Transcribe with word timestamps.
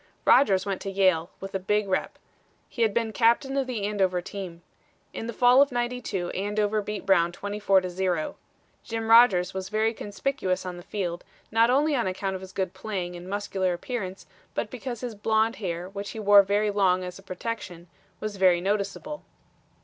Rodgers 0.25 0.65
went 0.65 0.81
to 0.81 0.89
Yale 0.89 1.29
with 1.39 1.53
a 1.53 1.59
big 1.59 1.87
rep. 1.87 2.17
He 2.67 2.81
had 2.81 2.91
been 2.91 3.13
captain 3.13 3.55
of 3.55 3.67
the 3.67 3.83
Andover 3.83 4.19
team. 4.19 4.63
In 5.13 5.27
the 5.27 5.31
fall 5.31 5.61
of 5.61 5.71
'92 5.71 6.31
Andover 6.31 6.81
beat 6.81 7.05
Brown 7.05 7.31
24 7.31 7.81
to 7.81 7.89
0. 7.91 8.35
Jim 8.83 9.11
Rodgers 9.11 9.53
was 9.53 9.69
very 9.69 9.93
conspicuous 9.93 10.65
on 10.65 10.77
the 10.77 10.81
field, 10.81 11.23
not 11.51 11.69
only 11.69 11.95
on 11.95 12.07
account 12.07 12.33
of 12.33 12.41
his 12.41 12.51
good 12.51 12.73
playing 12.73 13.15
and 13.15 13.29
muscular 13.29 13.73
appearance, 13.75 14.25
but 14.55 14.71
because 14.71 15.01
his 15.01 15.13
blond 15.13 15.57
hair, 15.57 15.87
which 15.87 16.09
he 16.09 16.19
wore 16.19 16.41
very 16.41 16.71
long 16.71 17.03
as 17.03 17.19
a 17.19 17.21
protection, 17.21 17.87
was 18.19 18.37
very 18.37 18.59
noticeable. 18.59 19.21